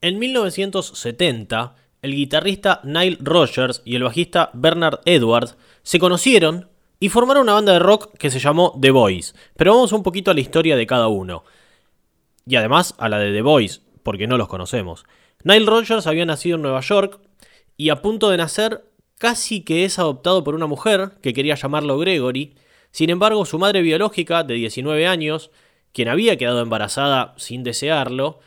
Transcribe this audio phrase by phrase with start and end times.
[0.00, 6.68] En 1970, el guitarrista Nile Rogers y el bajista Bernard Edwards se conocieron
[7.00, 9.34] y formaron una banda de rock que se llamó The Boys.
[9.56, 11.42] Pero vamos un poquito a la historia de cada uno.
[12.46, 15.04] Y además a la de The Boys, porque no los conocemos.
[15.42, 17.18] Nile Rogers había nacido en Nueva York
[17.76, 18.84] y a punto de nacer
[19.18, 22.54] casi que es adoptado por una mujer que quería llamarlo Gregory.
[22.92, 25.50] Sin embargo, su madre biológica, de 19 años,
[25.92, 28.38] quien había quedado embarazada sin desearlo,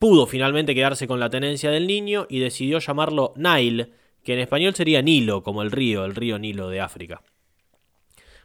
[0.00, 3.90] pudo finalmente quedarse con la tenencia del niño y decidió llamarlo Nile,
[4.24, 7.22] que en español sería Nilo, como el río, el río Nilo de África.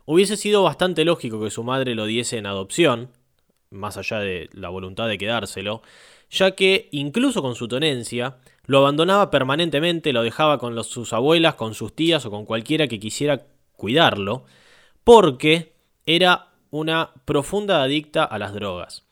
[0.04, 3.12] Hubiese sido bastante lógico que su madre lo diese en adopción,
[3.70, 5.82] más allá de la voluntad de quedárselo,
[6.30, 8.36] ya que incluso con su tenencia,
[8.66, 13.00] lo abandonaba permanentemente, lo dejaba con sus abuelas, con sus tías o con cualquiera que
[13.00, 13.46] quisiera
[13.78, 14.44] cuidarlo,
[15.06, 15.72] porque
[16.06, 19.06] era una profunda adicta a las drogas.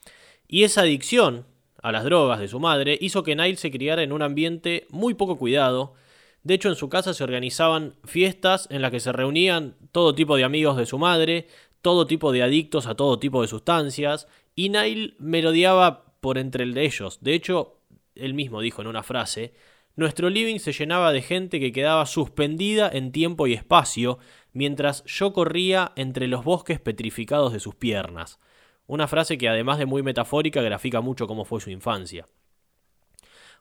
[0.45, 1.45] Y esa adicción
[1.83, 5.13] a las drogas de su madre hizo que Nile se criara en un ambiente muy
[5.13, 5.93] poco cuidado.
[6.41, 10.37] De hecho, en su casa se organizaban fiestas en las que se reunían todo tipo
[10.37, 11.47] de amigos de su madre,
[11.81, 16.73] todo tipo de adictos a todo tipo de sustancias, y Nile merodeaba por entre el
[16.73, 17.19] de ellos.
[17.21, 17.77] De hecho,
[18.15, 19.53] él mismo dijo en una frase,
[19.97, 24.19] nuestro living se llenaba de gente que quedaba suspendida en tiempo y espacio,
[24.53, 28.39] mientras yo corría entre los bosques petrificados de sus piernas.
[28.85, 32.27] Una frase que además de muy metafórica grafica mucho cómo fue su infancia.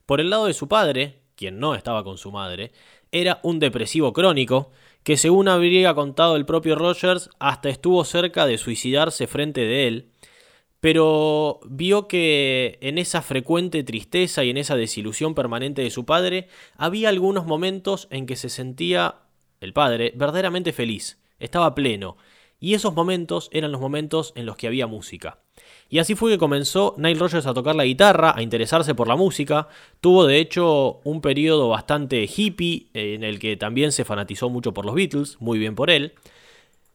[0.07, 2.73] Por el lado de su padre, quien no estaba con su madre,
[3.13, 4.71] era un depresivo crónico,
[5.05, 10.11] que según habría contado el propio Rogers, hasta estuvo cerca de suicidarse frente de él,
[10.81, 16.49] pero vio que en esa frecuente tristeza y en esa desilusión permanente de su padre
[16.77, 19.21] había algunos momentos en que se sentía
[19.61, 22.17] el padre verdaderamente feliz, estaba pleno,
[22.63, 25.41] y esos momentos eran los momentos en los que había música.
[25.91, 29.17] Y así fue que comenzó Nile Rogers a tocar la guitarra, a interesarse por la
[29.17, 29.69] música.
[30.01, 34.87] Tuvo de hecho un periodo bastante hippie en el que también se fanatizó mucho por
[34.87, 36.15] los Beatles, muy bien por él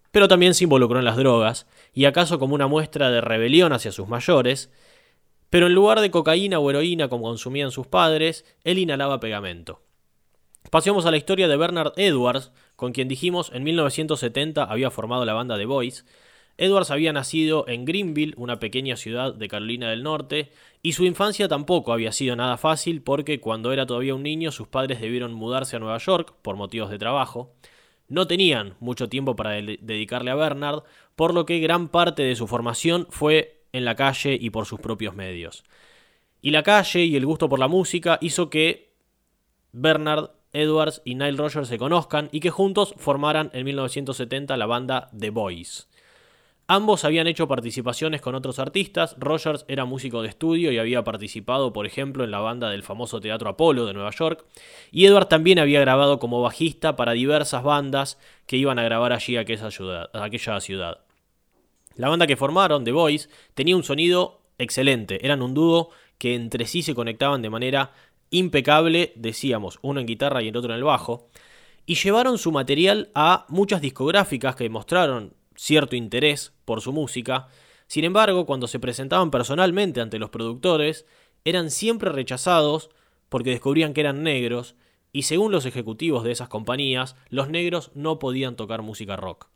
[0.10, 3.92] pero también se involucró en las drogas, y acaso como una muestra de rebelión hacia
[3.92, 4.72] sus mayores,
[5.52, 9.82] pero en lugar de cocaína o heroína como consumían sus padres, él inhalaba pegamento.
[10.70, 15.34] Pasemos a la historia de Bernard Edwards, con quien dijimos en 1970 había formado la
[15.34, 16.06] banda The Boys.
[16.58, 20.52] Edwards había nacido en Greenville, una pequeña ciudad de Carolina del Norte,
[20.82, 24.68] y su infancia tampoco había sido nada fácil porque cuando era todavía un niño sus
[24.68, 27.54] padres debieron mudarse a Nueva York por motivos de trabajo.
[28.10, 30.84] No tenían mucho tiempo para dedicarle a Bernard,
[31.16, 34.82] por lo que gran parte de su formación fue en la calle y por sus
[34.82, 35.64] propios medios.
[36.42, 38.94] Y la calle y el gusto por la música hizo que
[39.72, 45.10] Bernard Edwards y Nile Rogers se conozcan y que juntos formaran en 1970 la banda
[45.18, 45.88] The Boys.
[46.70, 49.16] Ambos habían hecho participaciones con otros artistas.
[49.18, 53.22] Rogers era músico de estudio y había participado, por ejemplo, en la banda del famoso
[53.22, 54.44] Teatro Apolo de Nueva York.
[54.92, 59.38] Y Edward también había grabado como bajista para diversas bandas que iban a grabar allí
[59.38, 61.00] a aquella ciudad.
[61.96, 65.26] La banda que formaron, The Boys, tenía un sonido excelente.
[65.26, 67.92] Eran un dúo que entre sí se conectaban de manera
[68.30, 71.30] impecable, decíamos, uno en guitarra y el otro en el bajo.
[71.86, 77.48] Y llevaron su material a muchas discográficas que mostraron cierto interés por su música,
[77.88, 81.06] sin embargo, cuando se presentaban personalmente ante los productores,
[81.46, 82.90] eran siempre rechazados
[83.30, 84.76] porque descubrían que eran negros,
[85.14, 89.48] y según los ejecutivos de esas compañías, los negros no podían tocar música rock.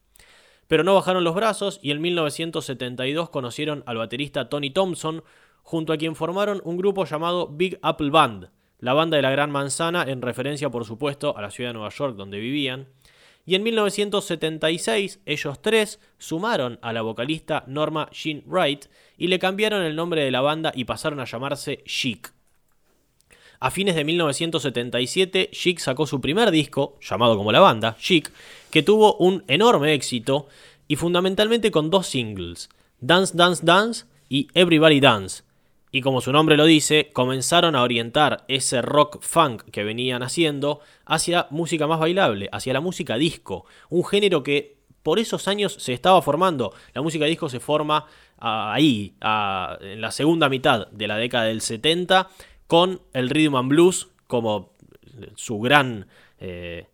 [0.68, 5.24] Pero no bajaron los brazos y en 1972 conocieron al baterista Tony Thompson,
[5.62, 8.50] junto a quien formaron un grupo llamado Big Apple Band,
[8.82, 11.90] la banda de la Gran Manzana en referencia por supuesto a la ciudad de Nueva
[11.90, 12.88] York donde vivían,
[13.46, 18.86] y en 1976 ellos tres sumaron a la vocalista Norma Jean Wright
[19.18, 22.34] y le cambiaron el nombre de la banda y pasaron a llamarse Chic.
[23.60, 28.32] A fines de 1977, Chic sacó su primer disco, llamado como la banda, Chic,
[28.72, 30.48] que tuvo un enorme éxito
[30.88, 35.44] y fundamentalmente con dos singles, Dance Dance Dance y Everybody Dance,
[35.92, 40.80] y como su nombre lo dice, comenzaron a orientar ese rock funk que venían haciendo
[41.06, 45.94] hacia música más bailable, hacia la música disco, un género que por esos años se
[45.94, 46.74] estaba formando.
[46.94, 48.06] La música disco se forma
[48.38, 52.30] ah, ahí, ah, en la segunda mitad de la década del 70,
[52.68, 54.72] con el rhythm and blues como
[55.36, 56.08] su gran
[56.40, 56.88] eh,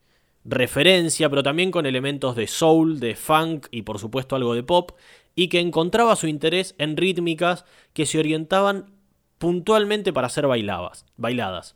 [0.43, 4.91] referencia, pero también con elementos de soul, de funk y por supuesto algo de pop
[5.37, 7.63] y que encontraba su interés en rítmicas
[7.93, 8.91] que se orientaban
[9.37, 11.75] puntualmente para ser bailadas.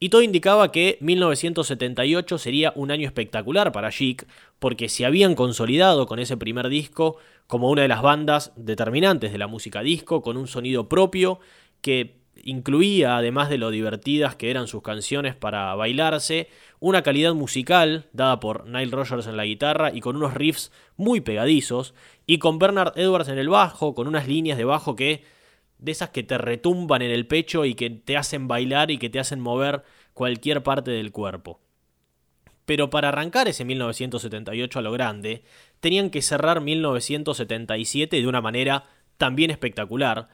[0.00, 4.26] Y todo indicaba que 1978 sería un año espectacular para Chic,
[4.58, 9.38] porque se habían consolidado con ese primer disco como una de las bandas determinantes de
[9.38, 11.38] la música disco, con un sonido propio
[11.82, 16.48] que incluía, además de lo divertidas que eran sus canciones para bailarse,
[16.80, 21.20] una calidad musical dada por Nile Rogers en la guitarra y con unos riffs muy
[21.20, 21.94] pegadizos,
[22.26, 25.24] y con Bernard Edwards en el bajo, con unas líneas de bajo que
[25.78, 29.10] de esas que te retumban en el pecho y que te hacen bailar y que
[29.10, 29.82] te hacen mover
[30.14, 31.60] cualquier parte del cuerpo.
[32.64, 35.44] Pero para arrancar ese 1978 a lo grande,
[35.80, 38.84] tenían que cerrar 1977 de una manera
[39.18, 40.28] también espectacular,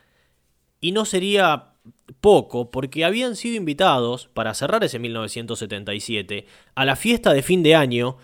[0.80, 1.71] y no sería
[2.20, 7.74] poco porque habían sido invitados, para cerrar ese 1977, a la fiesta de fin de
[7.74, 8.16] año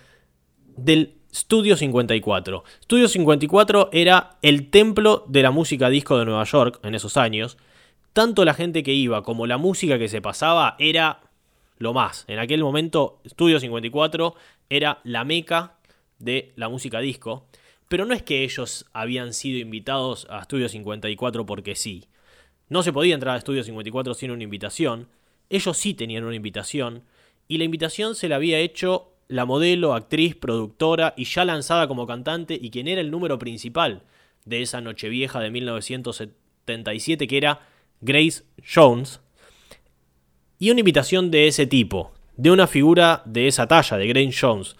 [0.77, 2.65] del Studio 54.
[2.85, 7.59] Studio 54 era el templo de la música disco de Nueva York en esos años.
[8.13, 11.21] Tanto la gente que iba como la música que se pasaba era
[11.79, 12.25] lo más.
[12.29, 14.35] En aquel momento Studio 54
[14.71, 15.75] era la meca
[16.19, 17.47] de la música disco.
[17.89, 22.09] Pero no es que ellos habían sido invitados a Studio 54 porque sí.
[22.69, 25.09] No se podía entrar a Estudio 54 sin una invitación.
[25.51, 27.03] Ellos sí tenían una invitación.
[27.47, 32.07] Y la invitación se la había hecho la modelo, actriz, productora y ya lanzada como
[32.07, 34.03] cantante y quien era el número principal
[34.45, 37.69] de esa Nochevieja de 1977 que era
[38.01, 38.45] Grace
[38.75, 39.21] Jones.
[40.59, 44.77] Y una invitación de ese tipo, de una figura de esa talla, de Grace Jones,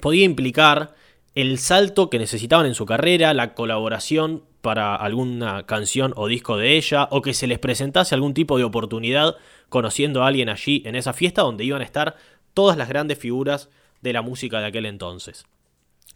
[0.00, 0.94] podía implicar
[1.34, 6.76] el salto que necesitaban en su carrera, la colaboración para alguna canción o disco de
[6.76, 9.36] ella, o que se les presentase algún tipo de oportunidad
[9.68, 12.16] conociendo a alguien allí en esa fiesta donde iban a estar
[12.54, 13.70] todas las grandes figuras
[14.00, 15.44] de la música de aquel entonces.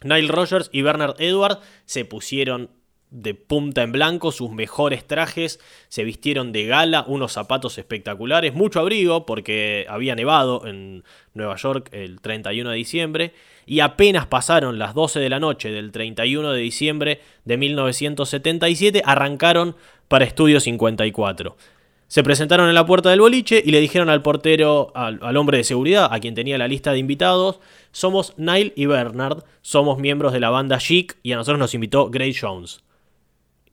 [0.03, 2.69] Nile Rogers y Bernard Edwards se pusieron
[3.15, 8.79] de punta en blanco, sus mejores trajes, se vistieron de gala, unos zapatos espectaculares, mucho
[8.79, 11.03] abrigo porque había nevado en
[11.33, 13.33] Nueva York el 31 de diciembre
[13.65, 19.75] y apenas pasaron las 12 de la noche del 31 de diciembre de 1977 arrancaron
[20.07, 21.55] para Estudio 54.
[22.07, 25.63] Se presentaron en la puerta del boliche y le dijeron al portero, al, hombre de
[25.63, 27.59] seguridad, a quien tenía la lista de invitados,
[27.91, 32.09] somos Nile y Bernard, somos miembros de la banda Chic y a nosotros nos invitó
[32.09, 32.84] Grace Jones.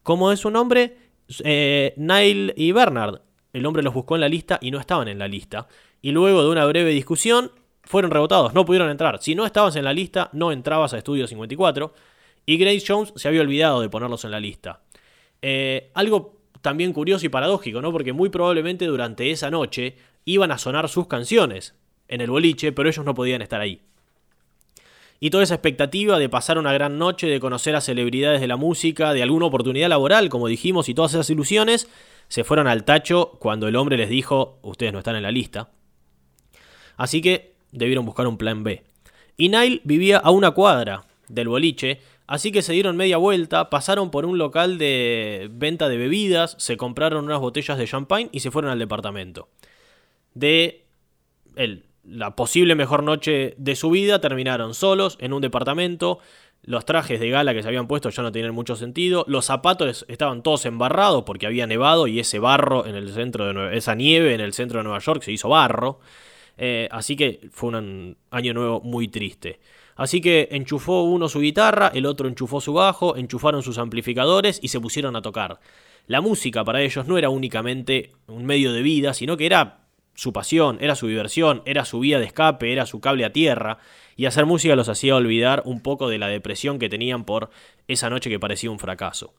[0.02, 0.96] ¿Cómo es su nombre?
[1.44, 3.20] Eh, Nile y Bernard.
[3.52, 5.68] El hombre los buscó en la lista y no estaban en la lista.
[6.00, 7.52] Y luego de una breve discusión,
[7.84, 9.22] fueron rebotados, no pudieron entrar.
[9.22, 11.92] Si no estabas en la lista, no entrabas a Estudio 54.
[12.46, 14.80] Y Grace Jones se había olvidado de ponerlos en la lista.
[15.40, 17.92] Eh, algo también curioso y paradójico, ¿no?
[17.92, 21.74] Porque muy probablemente durante esa noche iban a sonar sus canciones
[22.08, 23.82] en el boliche, pero ellos no podían estar ahí.
[25.24, 28.56] Y toda esa expectativa de pasar una gran noche, de conocer a celebridades de la
[28.56, 31.88] música, de alguna oportunidad laboral, como dijimos, y todas esas ilusiones,
[32.26, 35.70] se fueron al tacho cuando el hombre les dijo, ustedes no están en la lista.
[36.96, 38.82] Así que debieron buscar un plan B.
[39.36, 44.10] Y Nile vivía a una cuadra del boliche, así que se dieron media vuelta, pasaron
[44.10, 48.50] por un local de venta de bebidas, se compraron unas botellas de champagne y se
[48.50, 49.48] fueron al departamento.
[50.34, 50.84] De
[51.54, 56.18] el la posible mejor noche de su vida, terminaron solos en un departamento.
[56.64, 59.24] Los trajes de gala que se habían puesto ya no tenían mucho sentido.
[59.28, 63.76] Los zapatos estaban todos embarrados porque había nevado y ese barro en el centro de
[63.76, 66.00] esa nieve en el centro de Nueva York se hizo barro.
[66.58, 69.60] Eh, así que fue un año nuevo muy triste.
[69.96, 74.68] Así que enchufó uno su guitarra, el otro enchufó su bajo, enchufaron sus amplificadores y
[74.68, 75.60] se pusieron a tocar.
[76.06, 79.81] La música para ellos no era únicamente un medio de vida, sino que era
[80.14, 83.78] su pasión, era su diversión, era su vía de escape, era su cable a tierra,
[84.16, 87.50] y hacer música los hacía olvidar un poco de la depresión que tenían por
[87.88, 89.34] esa noche que parecía un fracaso.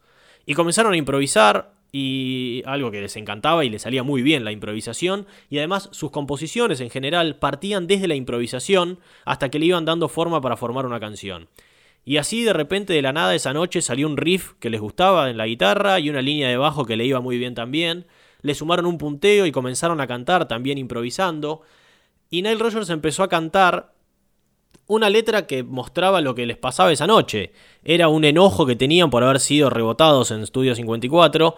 [0.45, 4.51] Y comenzaron a improvisar, y algo que les encantaba y les salía muy bien la
[4.51, 9.85] improvisación, y además sus composiciones en general partían desde la improvisación hasta que le iban
[9.85, 11.49] dando forma para formar una canción.
[12.03, 15.29] Y así de repente de la nada esa noche salió un riff que les gustaba
[15.29, 18.05] en la guitarra y una línea de bajo que le iba muy bien también,
[18.43, 21.61] le sumaron un punteo y comenzaron a cantar también improvisando.
[22.29, 23.93] Y Nile Rogers empezó a cantar
[24.87, 27.53] una letra que mostraba lo que les pasaba esa noche.
[27.83, 31.55] Era un enojo que tenían por haber sido rebotados en Studio 54,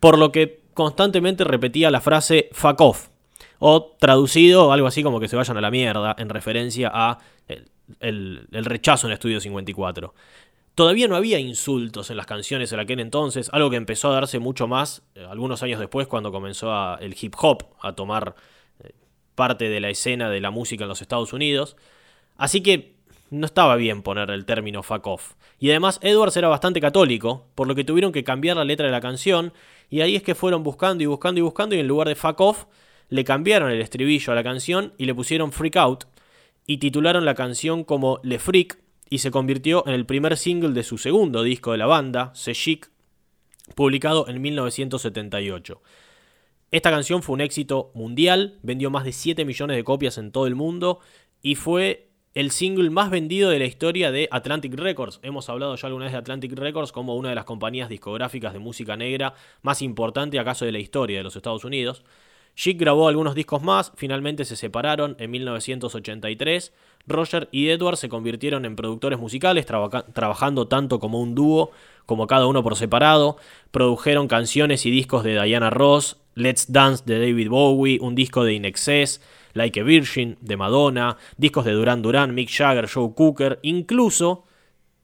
[0.00, 3.08] por lo que constantemente repetía la frase fuck off.
[3.58, 7.18] O traducido algo así como que se vayan a la mierda, en referencia a
[8.00, 10.14] el, el rechazo en Studio 54.
[10.74, 14.38] Todavía no había insultos en las canciones en aquel entonces, algo que empezó a darse
[14.38, 18.34] mucho más eh, algunos años después cuando comenzó el hip hop a tomar
[18.82, 18.92] eh,
[19.34, 21.76] parte de la escena de la música en los Estados Unidos.
[22.38, 22.94] Así que
[23.28, 25.34] no estaba bien poner el término fuck off.
[25.58, 28.92] Y además Edwards era bastante católico, por lo que tuvieron que cambiar la letra de
[28.92, 29.52] la canción,
[29.90, 32.40] y ahí es que fueron buscando y buscando y buscando, y en lugar de fuck
[32.40, 32.64] off,
[33.08, 36.04] le cambiaron el estribillo a la canción y le pusieron freak out,
[36.66, 38.78] y titularon la canción como Le Freak,
[39.12, 42.54] y se convirtió en el primer single de su segundo disco de la banda, Se
[42.54, 42.90] Chic,
[43.74, 45.82] publicado en 1978.
[46.70, 50.46] Esta canción fue un éxito mundial, vendió más de 7 millones de copias en todo
[50.46, 51.00] el mundo
[51.42, 55.20] y fue el single más vendido de la historia de Atlantic Records.
[55.22, 58.60] Hemos hablado ya alguna vez de Atlantic Records como una de las compañías discográficas de
[58.60, 62.02] música negra más importante acaso de la historia de los Estados Unidos.
[62.54, 66.72] Chic grabó algunos discos más, finalmente se separaron en 1983.
[67.06, 71.70] Roger y Edward se convirtieron en productores musicales, trabajando tanto como un dúo
[72.06, 73.36] como cada uno por separado.
[73.70, 78.54] Produjeron canciones y discos de Diana Ross, Let's Dance de David Bowie, un disco de
[78.54, 79.20] Inexcess,
[79.54, 84.44] Like a Virgin de Madonna, discos de Duran Duran, Mick Jagger, Joe Cooker, incluso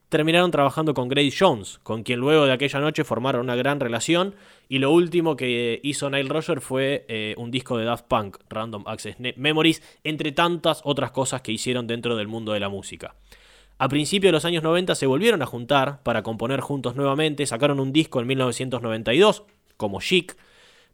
[0.08, 4.34] terminaron trabajando con Grace Jones, con quien luego de aquella noche formaron una gran relación.
[4.68, 8.84] Y lo último que hizo Nile Roger fue eh, un disco de Daft Punk, Random
[8.86, 13.14] Access Memories, entre tantas otras cosas que hicieron dentro del mundo de la música.
[13.78, 17.78] A principios de los años 90 se volvieron a juntar para componer juntos nuevamente, sacaron
[17.78, 19.44] un disco en 1992,
[19.76, 20.36] como Chic,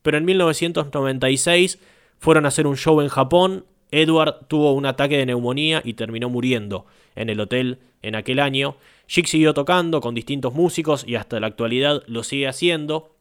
[0.03, 1.79] pero en 1996
[2.19, 6.29] fueron a hacer un show en Japón, Edward tuvo un ataque de neumonía y terminó
[6.29, 8.77] muriendo en el hotel en aquel año.
[9.07, 13.17] Chic siguió tocando con distintos músicos y hasta la actualidad lo sigue haciendo.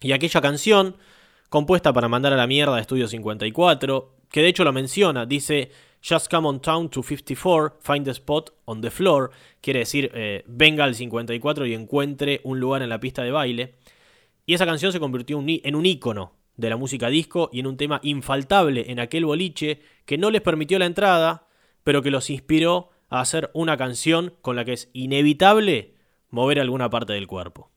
[0.00, 0.96] Y aquella canción,
[1.48, 5.70] compuesta para mandar a la mierda de Estudio 54, que de hecho lo menciona, dice
[6.06, 9.30] Just come on town to 54, find a spot on the floor.
[9.62, 13.74] Quiere decir, eh, venga al 54 y encuentre un lugar en la pista de baile.
[14.44, 17.76] Y esa canción se convirtió en un ícono de la música disco y en un
[17.76, 21.48] tema infaltable en aquel boliche que no les permitió la entrada,
[21.82, 25.94] pero que los inspiró a hacer una canción con la que es inevitable
[26.30, 27.70] mover alguna parte del cuerpo.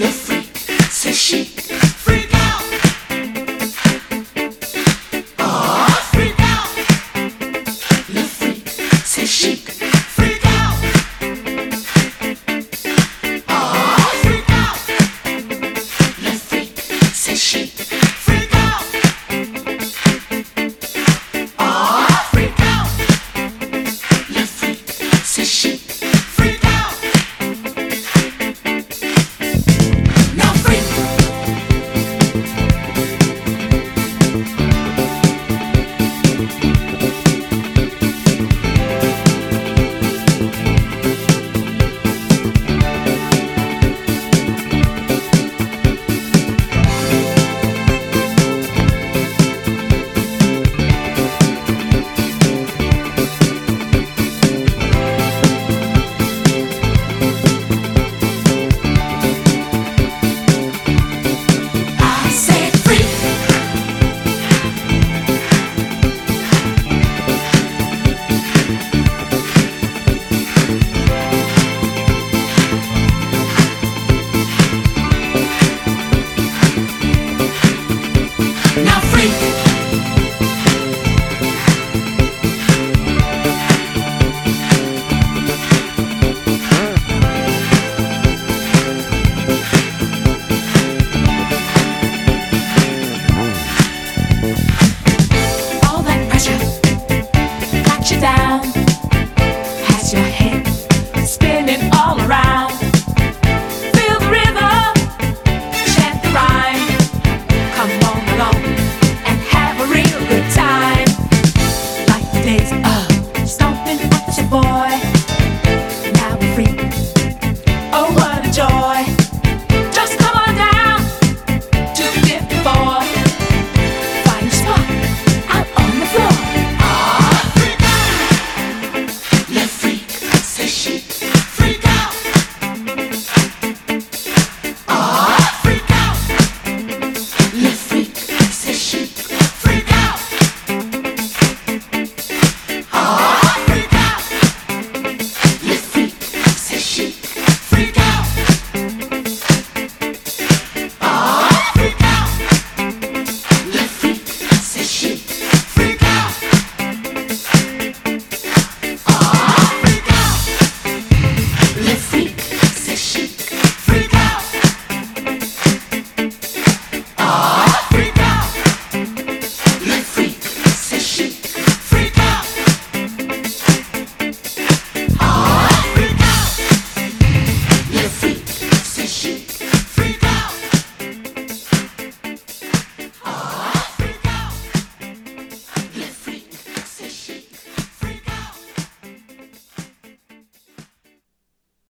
[0.00, 0.29] Yes.